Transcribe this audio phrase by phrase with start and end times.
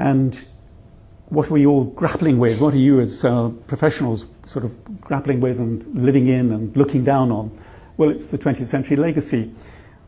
[0.00, 0.42] And
[1.28, 2.58] what are we all grappling with?
[2.58, 7.04] What are you as uh, professionals sort of grappling with and living in and looking
[7.04, 7.56] down on?
[7.98, 9.52] Well, it's the 20th century legacy.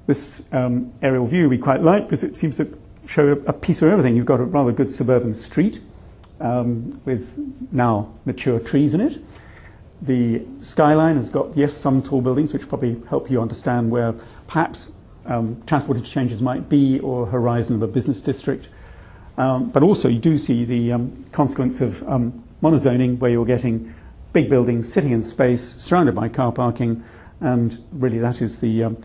[0.06, 2.76] This um, aerial view we quite like because it seems to
[3.06, 4.16] show a, a piece of everything.
[4.16, 5.82] You've got a rather good suburban street
[6.40, 7.38] um, with
[7.70, 9.22] now mature trees in it.
[10.00, 14.14] The skyline has got, yes, some tall buildings, which probably help you understand where
[14.46, 14.93] perhaps
[15.27, 18.70] um, transport interchanges might be or horizon of a business district.
[19.38, 23.95] Um, but also, you do see the um, consequence of um, monozoning, where you're getting
[24.32, 27.02] big buildings sitting in space, surrounded by car parking,
[27.40, 28.98] and really that is the, um,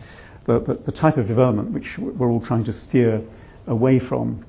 [0.44, 3.22] the, the, type of development which we're all trying to steer
[3.66, 4.44] away from.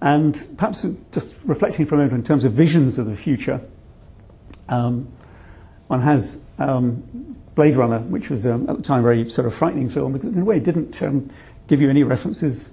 [0.00, 3.60] And perhaps just reflecting for a moment in terms of visions of the future,
[4.68, 5.08] um,
[5.88, 9.88] one has um, Blade Runner, which was at the time a very sort of frightening
[9.90, 10.98] film, because in a way it didn't
[11.66, 12.70] give you any references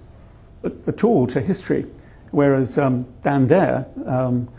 [0.88, 1.86] at all to history,
[2.32, 4.50] whereas um, Dan Dare um,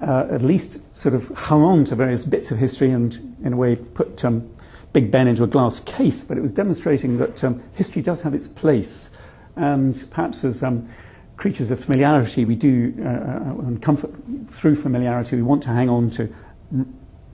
[0.00, 3.56] uh, at least sort of hung on to various bits of history and, in a
[3.56, 4.48] way, put um,
[4.92, 6.24] Big Ben into a glass case.
[6.24, 9.10] But it was demonstrating that um, history does have its place,
[9.56, 10.88] and perhaps as um,
[11.36, 14.12] creatures of familiarity, we do, uh, uh, and comfort
[14.48, 16.32] through familiarity, we want to hang on to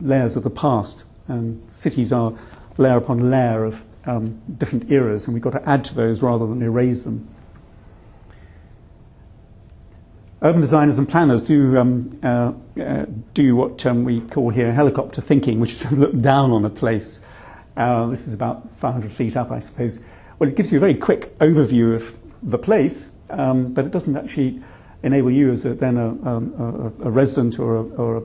[0.00, 1.04] layers of the past.
[1.28, 2.32] And cities are
[2.78, 6.46] layer upon layer of um, different eras, and we've got to add to those rather
[6.46, 7.28] than erase them
[10.42, 15.20] urban designers and planners do um, uh, uh, do what um, we call here helicopter
[15.20, 17.20] thinking, which is to look down on a place.
[17.76, 20.00] Uh, this is about 500 feet up, I suppose.
[20.38, 24.16] Well, it gives you a very quick overview of the place, um, but it doesn't
[24.16, 24.60] actually
[25.02, 28.16] enable you as a, then a, um, a, a resident or, a, or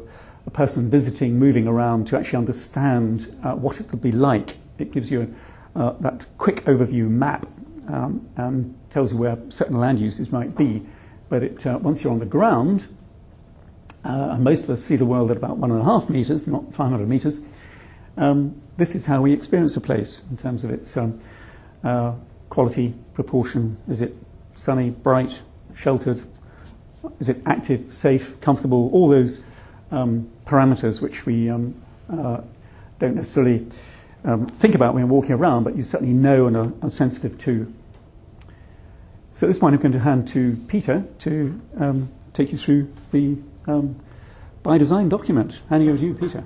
[0.46, 4.58] a, person visiting, moving around, to actually understand uh, what it would be like.
[4.78, 5.34] It gives you
[5.76, 7.46] uh, that quick overview map
[7.88, 10.86] um, and tells you where certain land uses might be
[11.36, 12.88] but it, uh, once you're on the ground,
[14.06, 16.48] uh, and most of us see the world at about one and a half meters,
[16.48, 17.40] not 500 meters,
[18.16, 21.20] um, this is how we experience a place in terms of its um,
[21.84, 22.14] uh,
[22.48, 23.76] quality, proportion.
[23.90, 24.16] Is it
[24.56, 25.42] sunny, bright,
[25.76, 26.22] sheltered?
[27.20, 28.90] Is it active, safe, comfortable?
[28.94, 29.44] All those
[29.92, 31.76] um, parameters which we um,
[32.10, 32.40] uh,
[33.00, 33.68] don't necessarily
[34.24, 37.38] um, think about when we're walking around, but you certainly know and are, are sensitive
[37.40, 37.74] to.
[39.36, 42.92] So at this point, I'm going to hand to Peter to um, take you through
[43.12, 43.38] the
[43.68, 43.98] um,
[44.64, 45.62] by design document.
[45.70, 46.44] Handing over to you, Peter.